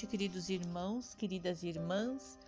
noite, 0.00 0.06
queridos 0.06 0.48
irmãos, 0.48 1.14
queridas 1.14 1.62
irmãs. 1.62 2.38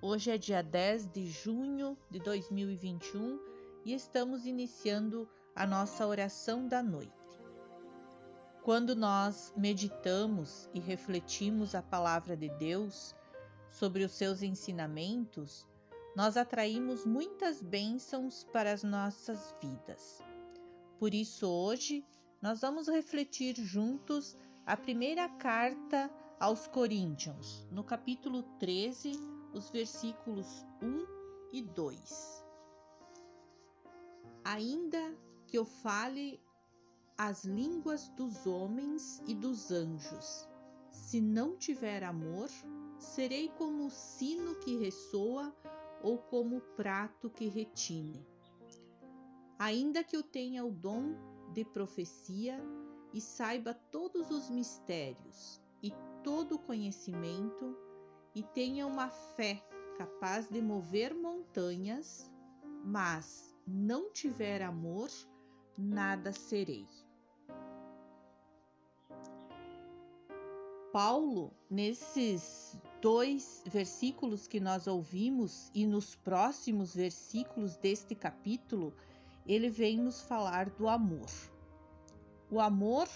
Hoje 0.00 0.30
é 0.30 0.38
dia 0.38 0.62
10 0.62 1.10
de 1.10 1.26
junho 1.26 1.98
de 2.08 2.20
2021 2.20 3.40
e 3.84 3.92
estamos 3.92 4.46
iniciando 4.46 5.28
a 5.56 5.66
nossa 5.66 6.06
oração 6.06 6.68
da 6.68 6.80
noite. 6.80 7.12
Quando 8.62 8.94
nós 8.94 9.52
meditamos 9.56 10.70
e 10.72 10.78
refletimos 10.78 11.74
a 11.74 11.82
palavra 11.82 12.36
de 12.36 12.48
Deus 12.50 13.16
sobre 13.68 14.04
os 14.04 14.12
seus 14.12 14.40
ensinamentos, 14.40 15.66
nós 16.14 16.36
atraímos 16.36 17.04
muitas 17.04 17.60
bênçãos 17.60 18.44
para 18.52 18.72
as 18.72 18.84
nossas 18.84 19.52
vidas. 19.60 20.22
Por 21.00 21.12
isso, 21.12 21.48
hoje, 21.48 22.04
nós 22.40 22.60
vamos 22.60 22.86
refletir 22.86 23.56
juntos 23.56 24.36
a 24.64 24.76
primeira 24.76 25.28
carta 25.28 26.08
aos 26.42 26.66
Coríntios, 26.66 27.64
no 27.70 27.84
capítulo 27.84 28.42
13, 28.58 29.12
os 29.54 29.70
versículos 29.70 30.66
1 30.82 31.06
e 31.52 31.62
2. 31.62 32.44
Ainda 34.42 35.16
que 35.46 35.56
eu 35.56 35.64
fale 35.64 36.42
as 37.16 37.44
línguas 37.44 38.08
dos 38.16 38.44
homens 38.44 39.22
e 39.24 39.36
dos 39.36 39.70
anjos, 39.70 40.48
se 40.90 41.20
não 41.20 41.56
tiver 41.56 42.02
amor, 42.02 42.48
serei 42.98 43.48
como 43.50 43.86
o 43.86 43.90
sino 43.90 44.56
que 44.56 44.76
ressoa 44.76 45.54
ou 46.02 46.18
como 46.18 46.56
o 46.56 46.60
prato 46.74 47.30
que 47.30 47.46
retine. 47.46 48.26
Ainda 49.60 50.02
que 50.02 50.16
eu 50.16 50.24
tenha 50.24 50.64
o 50.64 50.72
dom 50.72 51.14
de 51.52 51.64
profecia 51.64 52.58
e 53.14 53.20
saiba 53.20 53.72
todos 53.72 54.28
os 54.32 54.50
mistérios 54.50 55.61
todo 56.22 56.56
o 56.56 56.58
conhecimento, 56.58 57.76
e 58.34 58.42
tenha 58.42 58.86
uma 58.86 59.08
fé 59.08 59.62
capaz 59.98 60.48
de 60.48 60.60
mover 60.60 61.14
montanhas, 61.14 62.30
mas 62.84 63.54
não 63.66 64.10
tiver 64.10 64.62
amor, 64.62 65.10
nada 65.76 66.32
serei. 66.32 66.86
Paulo, 70.92 71.52
nesses 71.70 72.78
dois 73.00 73.62
versículos 73.66 74.46
que 74.46 74.60
nós 74.60 74.86
ouvimos 74.86 75.70
e 75.74 75.86
nos 75.86 76.14
próximos 76.14 76.94
versículos 76.94 77.76
deste 77.76 78.14
capítulo, 78.14 78.94
ele 79.46 79.70
vem 79.70 79.96
nos 79.96 80.20
falar 80.22 80.68
do 80.70 80.88
amor. 80.88 81.30
O 82.50 82.60
amor 82.60 83.08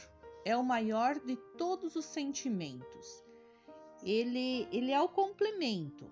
é 0.46 0.56
o 0.56 0.62
maior 0.62 1.18
de 1.18 1.34
todos 1.58 1.96
os 1.96 2.04
sentimentos. 2.04 3.24
Ele, 4.00 4.68
ele 4.70 4.92
é 4.92 5.00
o 5.00 5.08
complemento. 5.08 6.08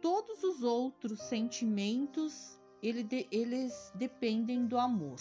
Todos 0.00 0.42
os 0.42 0.62
outros 0.62 1.20
sentimentos, 1.24 2.58
ele 2.82 3.02
de, 3.02 3.28
eles 3.30 3.92
dependem 3.94 4.64
do 4.64 4.78
amor. 4.78 5.20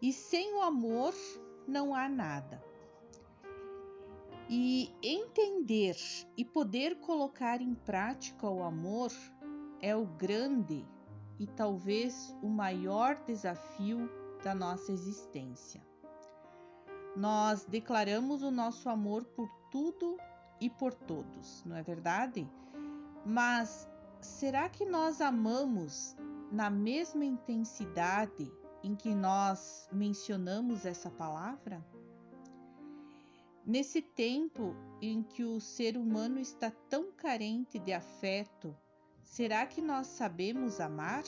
E 0.00 0.12
sem 0.12 0.54
o 0.54 0.62
amor 0.62 1.12
não 1.66 1.96
há 1.96 2.08
nada. 2.08 2.62
E 4.48 4.94
entender 5.02 5.96
e 6.36 6.44
poder 6.44 7.00
colocar 7.00 7.60
em 7.60 7.74
prática 7.74 8.48
o 8.48 8.62
amor 8.62 9.10
é 9.82 9.96
o 9.96 10.06
grande 10.06 10.86
e 11.40 11.46
talvez 11.48 12.32
o 12.40 12.48
maior 12.48 13.16
desafio 13.24 14.08
da 14.44 14.54
nossa 14.54 14.92
existência. 14.92 15.87
Nós 17.16 17.64
declaramos 17.64 18.42
o 18.42 18.50
nosso 18.50 18.88
amor 18.88 19.24
por 19.24 19.48
tudo 19.70 20.16
e 20.60 20.70
por 20.70 20.94
todos, 20.94 21.64
não 21.64 21.76
é 21.76 21.82
verdade? 21.82 22.48
Mas 23.24 23.88
será 24.20 24.68
que 24.68 24.84
nós 24.84 25.20
amamos 25.20 26.16
na 26.50 26.70
mesma 26.70 27.24
intensidade 27.24 28.50
em 28.82 28.94
que 28.94 29.14
nós 29.14 29.88
mencionamos 29.92 30.86
essa 30.86 31.10
palavra? 31.10 31.84
Nesse 33.66 34.00
tempo 34.00 34.74
em 35.02 35.22
que 35.22 35.44
o 35.44 35.60
ser 35.60 35.96
humano 35.96 36.38
está 36.38 36.70
tão 36.88 37.12
carente 37.12 37.78
de 37.78 37.92
afeto 37.92 38.74
Será 39.28 39.66
que 39.66 39.80
nós 39.80 40.06
sabemos 40.06 40.80
amar? 40.80 41.22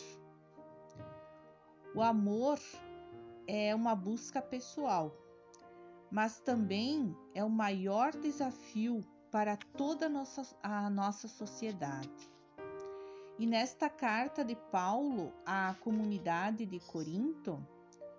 O 1.95 2.03
amor 2.03 2.59
é 3.47 3.75
uma 3.75 3.95
busca 3.95 4.41
pessoal, 4.41 5.15
mas 6.11 6.41
também 6.41 7.17
é 7.35 7.45
o 7.45 7.51
maior 7.51 8.13
desafio 8.13 9.01
para 9.31 9.57
toda 9.57 10.07
a 10.07 10.09
nossa, 10.09 10.43
a 10.63 10.91
nossa 10.91 11.29
sociedade. 11.29 12.31
E 13.39 13.47
nesta 13.47 13.89
carta 13.89 14.45
de 14.45 14.55
Paulo 14.55 15.33
à 15.47 15.75
comunidade 15.81 16.67
de 16.67 16.81
Corinto, 16.81 17.65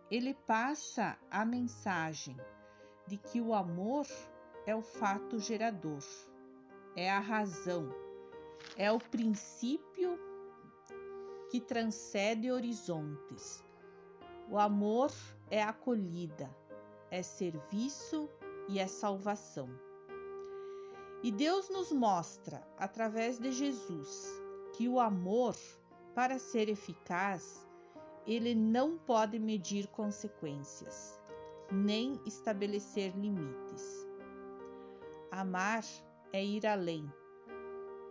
ele 0.10 0.34
passa 0.34 1.18
a 1.30 1.46
mensagem 1.46 2.36
de 3.08 3.18
que 3.18 3.40
o 3.40 3.54
amor 3.54 4.08
é 4.66 4.76
o 4.76 4.82
fato 4.82 5.38
gerador, 5.40 6.04
é 6.96 7.12
a 7.12 7.20
razão 7.20 7.90
é 8.78 8.92
o 8.92 9.00
princípio 9.00 10.20
que 11.50 11.60
transcende 11.60 12.52
horizontes. 12.52 13.64
O 14.50 14.58
amor 14.58 15.12
é 15.50 15.62
acolhida, 15.62 16.50
é 17.12 17.22
serviço 17.22 18.30
e 18.70 18.80
é 18.80 18.88
salvação. 18.88 19.70
E 21.22 21.32
Deus 21.32 21.70
nos 21.70 21.92
mostra, 21.92 22.66
através 22.80 23.38
de 23.38 23.52
Jesus, 23.52 24.28
que 24.74 24.88
o 24.88 25.00
amor, 25.00 25.56
para 26.16 26.40
ser 26.40 26.70
eficaz, 26.70 27.68
ele 28.26 28.56
não 28.56 28.98
pode 28.98 29.38
medir 29.38 29.88
consequências, 29.88 31.22
nem 31.72 32.20
estabelecer 32.26 33.16
limites. 33.16 34.08
Amar 35.32 35.84
é 36.34 36.44
ir 36.44 36.66
além, 36.66 37.12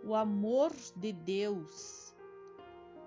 o 0.04 0.14
amor 0.14 0.72
de 0.96 1.12
Deus 1.12 2.14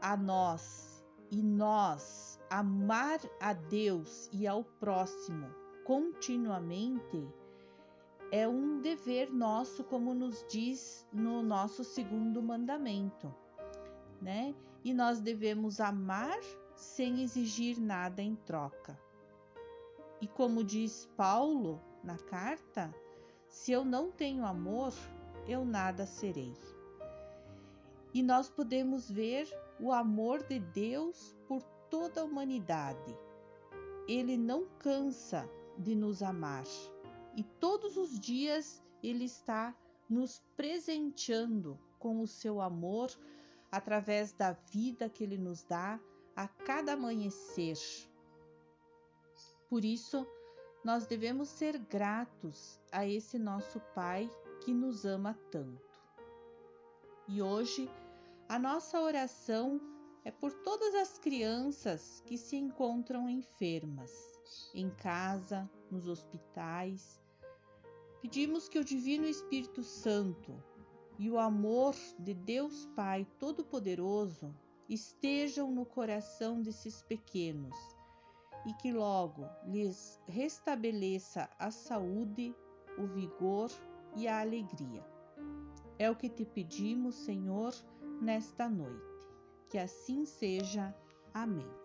a 0.01 0.17
nós 0.17 1.03
e 1.31 1.41
nós 1.41 2.39
amar 2.49 3.19
a 3.39 3.53
Deus 3.53 4.29
e 4.31 4.45
ao 4.45 4.63
próximo 4.63 5.62
continuamente 5.83 7.27
é 8.31 8.47
um 8.47 8.79
dever 8.79 9.31
nosso, 9.31 9.83
como 9.83 10.13
nos 10.13 10.45
diz 10.49 11.07
no 11.11 11.43
nosso 11.43 11.83
segundo 11.83 12.41
mandamento, 12.41 13.33
né? 14.21 14.55
E 14.83 14.93
nós 14.93 15.19
devemos 15.19 15.79
amar 15.79 16.39
sem 16.75 17.21
exigir 17.21 17.79
nada 17.79 18.21
em 18.21 18.35
troca. 18.35 18.99
E 20.19 20.27
como 20.27 20.63
diz 20.63 21.09
Paulo 21.15 21.81
na 22.03 22.17
carta, 22.17 22.93
se 23.47 23.71
eu 23.71 23.85
não 23.85 24.11
tenho 24.11 24.45
amor, 24.45 24.93
eu 25.47 25.63
nada 25.63 26.05
serei 26.05 26.53
e 28.13 28.21
nós 28.21 28.47
podemos 28.49 29.09
ver 29.09 29.47
o 29.79 29.91
amor 29.91 30.43
de 30.43 30.59
Deus 30.59 31.35
por 31.47 31.63
toda 31.89 32.21
a 32.21 32.23
humanidade. 32.23 33.17
Ele 34.07 34.37
não 34.37 34.67
cansa 34.77 35.49
de 35.77 35.95
nos 35.95 36.21
amar 36.21 36.65
e 37.35 37.43
todos 37.43 37.97
os 37.97 38.19
dias 38.19 38.83
ele 39.01 39.25
está 39.25 39.75
nos 40.09 40.41
presenteando 40.55 41.79
com 41.97 42.21
o 42.21 42.27
seu 42.27 42.61
amor 42.61 43.09
através 43.71 44.31
da 44.33 44.51
vida 44.51 45.09
que 45.09 45.23
ele 45.23 45.37
nos 45.37 45.63
dá 45.63 45.99
a 46.35 46.47
cada 46.47 46.93
amanhecer. 46.93 47.77
Por 49.67 49.83
isso, 49.83 50.27
nós 50.83 51.07
devemos 51.07 51.49
ser 51.49 51.77
gratos 51.77 52.79
a 52.91 53.07
esse 53.07 53.39
nosso 53.39 53.79
Pai 53.95 54.29
que 54.61 54.73
nos 54.73 55.05
ama 55.05 55.37
tanto. 55.49 55.81
E 57.27 57.41
hoje 57.41 57.89
a 58.47 58.59
nossa 58.59 58.99
oração 58.99 59.81
é 60.23 60.29
por 60.29 60.53
todas 60.53 60.93
as 60.93 61.17
crianças 61.17 62.21
que 62.25 62.37
se 62.37 62.55
encontram 62.55 63.27
enfermas, 63.29 64.32
em 64.73 64.89
casa, 64.89 65.69
nos 65.89 66.07
hospitais. 66.07 67.21
Pedimos 68.21 68.69
que 68.69 68.79
o 68.79 68.83
Divino 68.83 69.25
Espírito 69.25 69.83
Santo 69.83 70.61
e 71.19 71.29
o 71.29 71.37
amor 71.37 71.95
de 72.19 72.33
Deus 72.33 72.85
Pai 72.95 73.27
Todo-Poderoso 73.39 74.53
estejam 74.89 75.71
no 75.71 75.85
coração 75.85 76.61
desses 76.61 77.01
pequenos 77.01 77.75
e 78.65 78.73
que 78.73 78.91
logo 78.91 79.47
lhes 79.65 80.19
restabeleça 80.27 81.49
a 81.59 81.69
saúde, 81.69 82.55
o 82.97 83.07
vigor 83.07 83.69
e 84.15 84.27
a 84.27 84.39
alegria. 84.39 85.05
É 85.99 86.09
o 86.09 86.15
que 86.15 86.29
te 86.29 86.45
pedimos, 86.45 87.15
Senhor 87.15 87.73
nesta 88.21 88.69
noite. 88.69 89.27
Que 89.69 89.77
assim 89.77 90.25
seja. 90.25 90.95
Amém. 91.33 91.82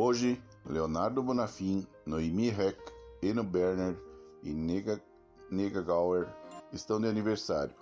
Hoje, 0.00 0.40
Leonardo 0.64 1.20
Bonafim, 1.20 1.84
Noemi 2.06 2.50
Heck, 2.50 2.78
Eno 3.20 3.42
Berner 3.42 4.00
e 4.44 4.54
Nega, 4.54 5.02
Nega 5.50 5.82
Gauer 5.82 6.32
estão 6.72 7.00
de 7.00 7.08
aniversário. 7.08 7.74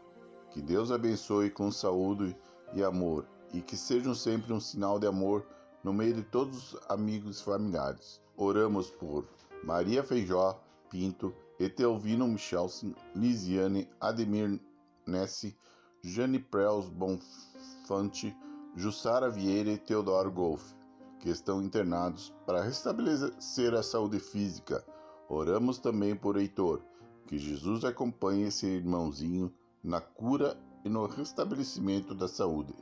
Que 0.51 0.63
Deus 0.63 0.91
abençoe 0.91 1.51
com 1.51 1.71
saúde 1.71 2.35
e 2.73 2.83
amor 2.83 3.27
e 3.53 3.61
que 3.61 3.77
sejam 3.77 4.15
sempre 4.15 4.51
um 4.55 4.59
sinal 4.59 4.99
de 4.99 5.07
amor 5.07 5.47
no 5.85 5.93
meio 5.93 6.15
de 6.15 6.23
todos 6.23 6.73
os 6.73 6.81
amigos 6.89 7.39
e 7.39 7.45
familiares. 7.45 8.23
Oramos 8.35 8.91
por 8.91 9.29
Maria 9.62 10.03
Feijó 10.03 10.59
Pinto, 10.89 11.35
Etelvino 11.61 12.27
Michelson, 12.27 12.95
Lisiane, 13.15 13.91
Ademir 14.01 14.59
Nessi, 15.07 15.55
Jane 16.03 16.39
Prels 16.39 16.89
Bonfante, 16.89 18.35
Jussara 18.75 19.29
Vieira 19.29 19.73
e 19.73 19.77
Teodoro 19.77 20.33
Golfe 20.33 20.75
que 21.21 21.29
estão 21.29 21.63
internados 21.63 22.35
para 22.45 22.63
restabelecer 22.63 23.75
a 23.75 23.83
saúde 23.83 24.19
física. 24.19 24.85
Oramos 25.29 25.79
também 25.79 26.15
por 26.15 26.37
Heitor, 26.37 26.83
que 27.27 27.39
Jesus 27.39 27.85
acompanhe 27.85 28.45
esse 28.45 28.67
irmãozinho 28.67 29.53
na 29.83 30.01
cura 30.01 30.59
e 30.85 30.89
no 30.89 31.07
restabelecimento 31.07 32.15
da 32.15 32.29
saúde. 32.29 32.75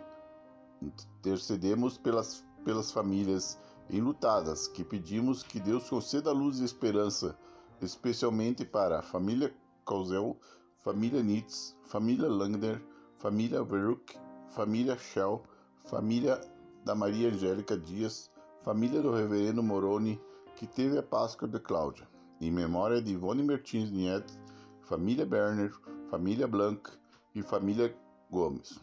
Intercedemos 0.82 1.96
pelas, 1.96 2.44
pelas 2.64 2.90
famílias 2.90 3.58
enlutadas, 3.88 4.68
que 4.68 4.84
pedimos 4.84 5.42
que 5.42 5.60
Deus 5.60 5.88
conceda 5.88 6.32
luz 6.32 6.60
e 6.60 6.64
esperança, 6.64 7.38
especialmente 7.80 8.64
para 8.64 8.98
a 8.98 9.02
família 9.02 9.54
Cauzel, 9.86 10.38
família 10.78 11.22
Nitz, 11.22 11.76
família 11.84 12.28
Langner, 12.28 12.82
família 13.18 13.62
Veruk, 13.62 14.14
família 14.50 14.98
Shell, 14.98 15.42
família 15.84 16.40
da 16.84 16.94
Maria 16.94 17.28
Angélica 17.28 17.76
Dias, 17.78 18.30
família 18.62 19.00
do 19.00 19.10
reverendo 19.10 19.62
Moroni, 19.62 20.20
que 20.54 20.66
teve 20.66 20.98
a 20.98 21.02
Páscoa 21.02 21.48
de 21.48 21.58
Cláudia, 21.58 22.06
em 22.40 22.50
memória 22.50 23.00
de 23.00 23.12
Ivone 23.12 23.42
Mertins 23.42 23.90
Nieto, 23.90 24.38
família 24.82 25.24
Berner, 25.24 25.72
família 26.10 26.46
Blanc 26.46 26.90
e 27.34 27.42
família 27.42 27.96
Gomes. 28.30 28.78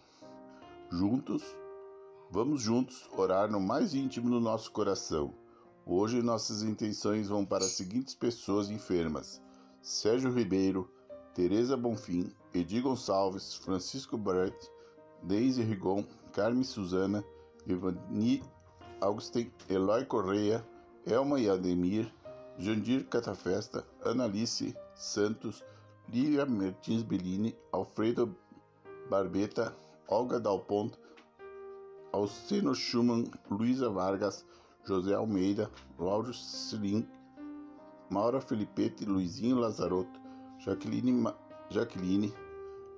Juntos, 0.89 1.43
vamos 2.31 2.61
juntos 2.61 3.07
orar 3.15 3.49
no 3.51 3.59
mais 3.59 3.93
íntimo 3.93 4.29
do 4.29 4.39
nosso 4.39 4.71
coração. 4.71 5.33
Hoje 5.85 6.21
nossas 6.21 6.63
intenções 6.63 7.29
vão 7.29 7.45
para 7.45 7.63
as 7.63 7.71
seguintes 7.71 8.15
pessoas 8.15 8.69
enfermas: 8.69 9.41
Sérgio 9.81 10.31
Ribeiro, 10.31 10.89
Teresa 11.33 11.77
Bonfim, 11.77 12.31
Edi 12.53 12.81
Gonçalves, 12.81 13.55
Francisco 13.55 14.17
Brett, 14.17 14.55
Deise 15.23 15.61
Rigon, 15.61 16.03
Carmen 16.33 16.63
Suzana, 16.63 17.23
Evani 17.67 18.41
Augustin, 19.01 19.51
Eloy 19.69 20.05
Correia, 20.05 20.63
Elma 21.05 21.39
e 21.39 21.49
Ademir, 21.49 22.13
Jandir 22.59 23.05
Catafesta, 23.05 23.85
Analice 24.05 24.75
Santos, 24.95 25.63
Lívia 26.11 26.45
Martins 26.45 27.03
Bellini, 27.03 27.55
Alfredo 27.71 28.35
Barbeta, 29.09 29.73
Olga 30.07 30.39
Dalponto, 30.39 30.97
Alcino 32.13 32.73
Schumann, 32.73 33.25
Luísa 33.49 33.89
Vargas, 33.89 34.45
José 34.85 35.13
Almeida, 35.13 35.69
Lauro 35.97 36.33
Silim, 36.33 37.05
Maura 38.09 38.41
Felipetti, 38.41 39.05
Luizinho 39.05 39.59
Lazarotto, 39.59 40.19
Jaqueline, 40.59 41.33
Jaqueline 41.69 42.33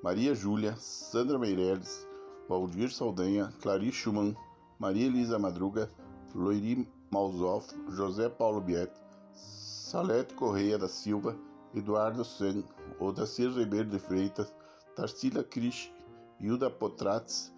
Maria 0.03 0.33
Júlia, 0.35 0.75
Sandra 0.77 1.37
Meirelles, 1.39 2.05
Valdir 2.49 2.89
Saldanha, 2.89 3.53
Clarice 3.61 3.95
Schumann, 3.95 4.35
Maria 4.83 5.07
Elisa 5.07 5.39
Madruga, 5.39 5.89
Loiri 6.35 6.85
Malzoff, 7.09 7.73
José 7.95 8.29
Paulo 8.29 8.59
Biet, 8.59 8.91
Salete 9.33 10.33
Correia 10.35 10.77
da 10.77 10.89
Silva, 10.89 11.37
Eduardo 11.73 12.25
Sen, 12.25 12.65
Odacir 12.99 13.49
Ribeiro 13.55 13.89
de 13.89 13.97
Freitas, 13.97 14.53
Tarsila 14.93 15.41
Krish, 15.41 15.89
Hilda 16.37 16.69
Potratz, 16.69 17.53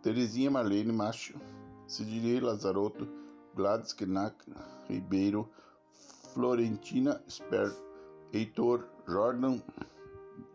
Terezinha 0.00 0.48
Marlene 0.48 0.92
Macho, 0.92 1.34
Sidney 1.88 2.38
Lazarotto, 2.38 3.04
Gladys 3.56 3.92
Knack 3.92 4.36
Ribeiro, 4.88 5.50
Florentina 6.32 7.20
Sper, 7.26 7.74
Heitor 8.32 8.84
Jordan 9.08 9.60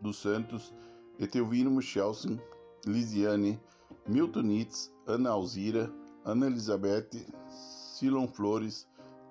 dos 0.00 0.16
Santos, 0.16 0.72
Etelvino 1.20 1.70
Michelson, 1.70 2.40
Lisiane, 2.86 3.60
Milton 4.08 4.46
Nitz, 4.46 4.90
Ana 5.06 5.32
Alzira, 5.32 5.90
Ana 6.26 6.46
Elizabeth, 6.46 7.08
Silon 7.48 8.26
Flores, 8.26 8.88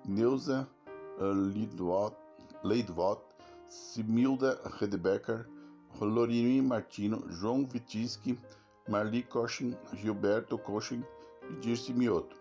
Neuza 0.08 0.66
uh, 1.18 2.14
Leidvot, 2.64 3.20
Similda 3.68 4.58
Redebecker, 4.80 5.46
Lorine 6.00 6.62
Martino, 6.62 7.22
João 7.28 7.66
Vitinski, 7.66 8.38
Marli 8.88 9.22
Cochin, 9.22 9.76
Gilberto 9.92 10.56
Cochin 10.56 11.04
e 11.50 11.60
Dirce 11.60 11.92
Mioto. 11.92 12.34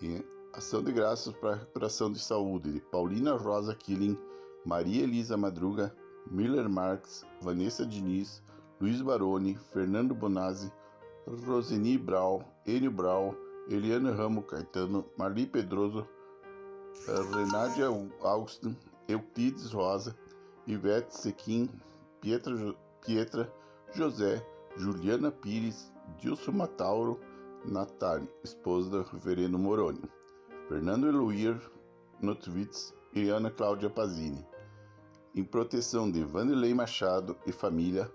E 0.00 0.24
ação 0.54 0.82
de 0.82 0.92
graças 0.92 1.34
para 1.34 1.50
a 1.50 1.56
recuperação 1.56 2.12
de 2.12 2.20
saúde 2.20 2.72
de 2.72 2.80
Paulina 2.80 3.36
Rosa 3.36 3.74
Killing, 3.74 4.16
Maria 4.64 5.02
Elisa 5.02 5.36
Madruga, 5.36 5.92
Miller 6.30 6.68
Marques, 6.68 7.26
Vanessa 7.40 7.84
Diniz, 7.84 8.42
Luiz 8.80 9.02
Baroni, 9.02 9.56
Fernando 9.72 10.14
Bonazzi, 10.14 10.72
Roseni 11.46 11.96
Brau, 11.96 12.42
Enio 12.66 12.90
Brau, 12.90 13.36
Eliane 13.68 14.10
Ramo 14.10 14.42
Caetano, 14.42 15.04
Marli 15.16 15.46
Pedroso, 15.46 16.06
Renádia 17.32 17.86
Augustin, 18.22 18.76
Euclides 19.08 19.72
Rosa, 19.72 20.16
Ivete 20.66 21.16
Sequim, 21.16 21.68
Pietra, 22.20 22.74
Pietra 23.04 23.52
José, 23.94 24.44
Juliana 24.76 25.30
Pires, 25.30 25.92
Dilson 26.18 26.52
Matauro, 26.52 27.20
Natali, 27.64 28.28
esposa 28.42 28.90
do 28.90 29.02
reverendo 29.02 29.58
Moroni, 29.58 30.02
Fernando 30.68 31.06
Eloir 31.06 31.60
Notwitz 32.20 32.92
e 33.14 33.28
Ana 33.28 33.50
Cláudia 33.50 33.88
Pazini. 33.88 34.44
Em 35.34 35.44
proteção 35.44 36.10
de 36.10 36.24
Vanderlei 36.24 36.74
Machado 36.74 37.36
e 37.46 37.52
família, 37.52 38.10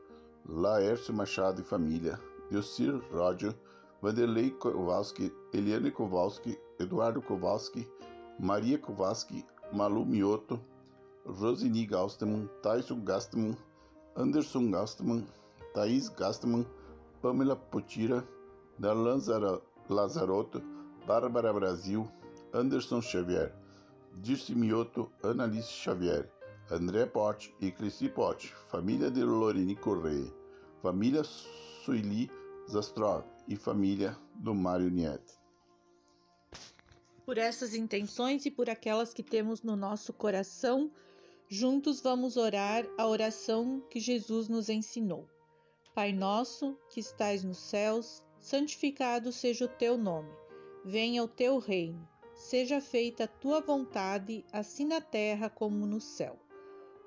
Laércio 0.47 1.13
Machado 1.13 1.61
e 1.61 1.63
família, 1.63 2.19
Yosir 2.51 3.01
Roger, 3.11 3.53
Vanderlei 4.01 4.51
Kowalski, 4.59 5.31
Eliane 5.53 5.91
Kowalski, 5.91 6.57
Eduardo 6.79 7.21
Kowalski, 7.21 7.87
Maria 8.39 8.77
Kowalski, 8.77 9.43
Malu 9.73 10.05
Mioto, 10.05 10.59
Rosini 11.25 11.87
Gastman, 11.87 12.49
Tyson 12.61 13.03
Gastman, 13.03 13.57
Anderson 14.15 14.71
Gastman, 14.71 15.25
Thaís 15.73 16.09
Gastman, 16.15 16.65
Pamela 17.21 17.55
Potira, 17.55 18.23
Darlan 18.79 19.19
Lazarotto, 19.89 20.61
Bárbara 21.07 21.53
Brasil, 21.53 22.07
Anderson 22.53 23.01
Xavier, 23.01 23.51
Dirce 24.21 24.53
Mioto, 24.53 25.09
Annalise 25.23 25.71
Xavier, 25.83 26.29
André 26.69 27.05
Pote 27.05 27.53
e 27.61 27.71
Crissi 27.71 28.09
Pote, 28.09 28.53
família 28.69 29.09
de 29.09 29.23
Lorene 29.23 29.75
Correia, 29.75 30.31
família 30.81 31.23
Sueli 31.85 32.31
Zastrov 32.67 33.23
e 33.47 33.55
família 33.55 34.17
do 34.33 34.55
Mário 34.55 34.89
Nieto. 34.89 35.39
Por 37.23 37.37
essas 37.37 37.75
intenções 37.75 38.43
e 38.47 38.49
por 38.49 38.71
aquelas 38.71 39.13
que 39.13 39.21
temos 39.21 39.61
no 39.61 39.75
nosso 39.75 40.11
coração, 40.11 40.91
juntos 41.47 42.01
vamos 42.01 42.37
orar 42.37 42.87
a 42.97 43.05
oração 43.05 43.83
que 43.87 43.99
Jesus 43.99 44.49
nos 44.49 44.67
ensinou. 44.67 45.29
Pai 45.93 46.11
nosso, 46.11 46.75
que 46.89 46.99
estais 46.99 47.43
nos 47.43 47.59
céus, 47.59 48.23
santificado 48.39 49.31
seja 49.31 49.65
o 49.65 49.69
teu 49.69 49.95
nome. 49.95 50.33
Venha 50.83 51.23
o 51.23 51.27
teu 51.27 51.59
reino. 51.59 52.09
Seja 52.33 52.81
feita 52.81 53.25
a 53.25 53.27
tua 53.27 53.61
vontade, 53.61 54.43
assim 54.51 54.87
na 54.87 55.01
terra 55.01 55.51
como 55.51 55.85
no 55.85 56.01
céu. 56.01 56.35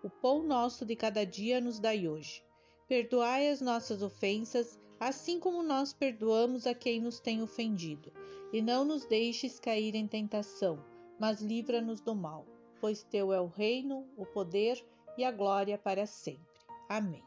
O 0.05 0.09
pão 0.09 0.45
nosso 0.45 0.87
de 0.87 0.95
cada 0.95 1.27
dia 1.27 1.61
nos 1.61 1.81
dai 1.81 2.07
hoje. 2.07 2.47
Perdoai 2.89 3.51
as 3.51 3.61
nossas 3.61 4.03
ofensas, 4.03 4.79
assim 4.99 5.39
como 5.39 5.63
nós 5.63 5.93
perdoamos 5.93 6.67
a 6.67 6.75
quem 6.75 7.03
nos 7.03 7.21
tem 7.21 7.43
ofendido. 7.43 8.11
E 8.51 8.63
não 8.63 8.83
nos 8.83 9.05
deixes 9.05 9.61
cair 9.61 9.95
em 9.95 10.07
tentação, 10.07 10.83
mas 11.21 11.43
livra-nos 11.43 12.01
do 12.01 12.15
mal, 12.15 12.47
pois 12.81 13.03
teu 13.03 13.31
é 13.31 13.39
o 13.39 13.47
reino, 13.47 14.07
o 14.17 14.25
poder 14.25 14.83
e 15.19 15.25
a 15.25 15.31
glória 15.31 15.77
para 15.77 16.07
sempre. 16.07 16.43
Amém. 16.89 17.23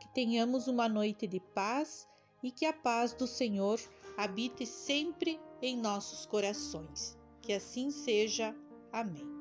Que 0.00 0.08
tenhamos 0.08 0.66
uma 0.66 0.88
noite 0.88 1.26
de 1.28 1.38
paz 1.38 2.08
e 2.42 2.50
que 2.50 2.66
a 2.66 2.72
paz 2.72 3.12
do 3.12 3.28
Senhor 3.28 3.78
habite 4.16 4.66
sempre 4.66 5.38
em 5.62 5.76
nossos 5.76 6.26
corações. 6.26 7.16
Que 7.40 7.52
assim 7.52 7.92
seja. 7.92 8.56
Amém. 8.92 9.35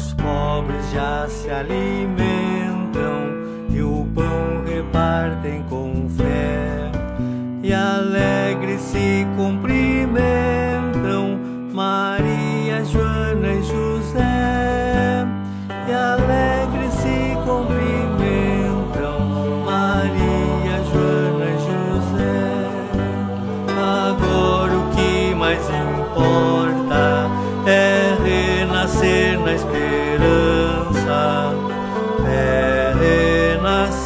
Os 0.00 0.14
pobres 0.14 0.90
já 0.92 1.28
se 1.28 1.50
alimentam 1.50 3.20
e 3.68 3.82
o 3.82 4.06
pão 4.14 4.64
repartem 4.64 5.62
com 5.64 6.08
fé, 6.16 6.39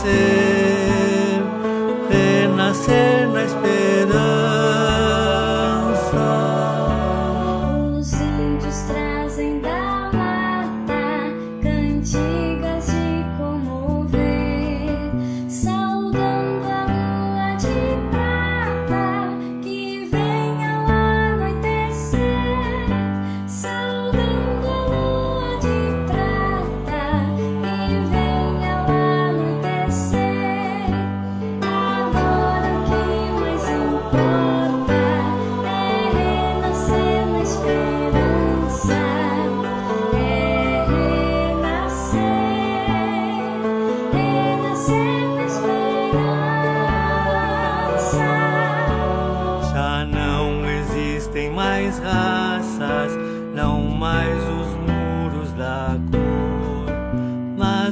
places. 0.04 0.33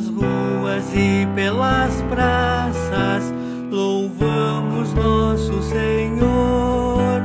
pelas 0.02 0.08
ruas 0.08 0.84
e 0.94 1.26
pelas 1.34 2.02
praças, 2.02 3.32
louvamos 3.70 4.92
nosso 4.94 5.62
Senhor. 5.62 7.22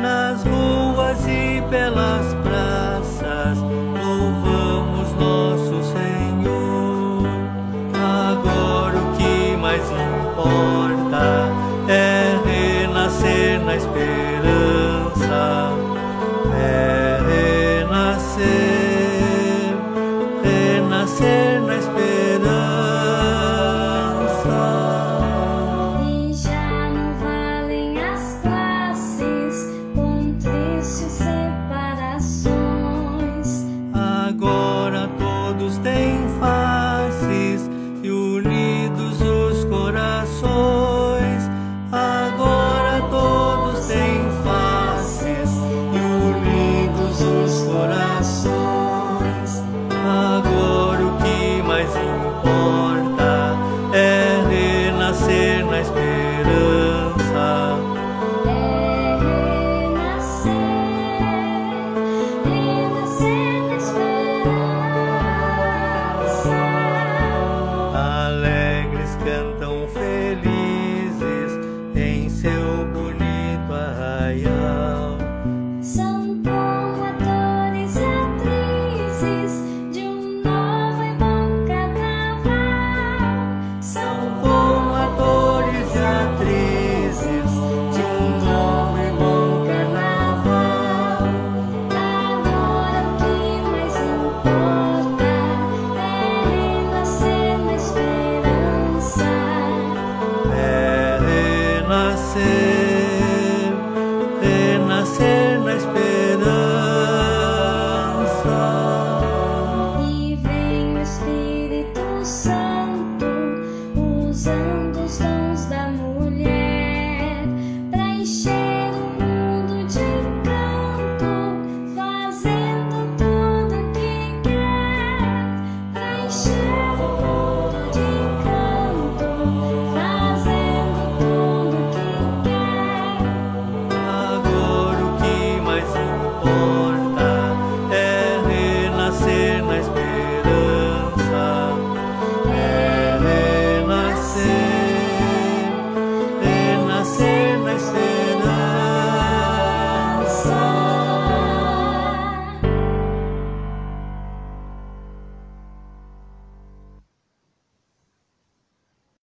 Nas 0.00 0.42
ruas 0.42 1.26
e 1.26 1.62
pelas 1.70 2.34
praças, 2.42 3.58
louvamos 3.58 5.12
nosso 5.14 5.82
Senhor. 5.92 7.26
Agora 7.94 8.96
o 8.98 9.16
que 9.16 9.56
mais 9.56 9.82
importa 9.82 11.50
é 11.88 12.38
renascer 12.44 13.60
na 13.64 13.76
esperança. 13.76 15.72
É 16.58 17.20
renascer, 17.82 18.46
renascer. 20.42 21.45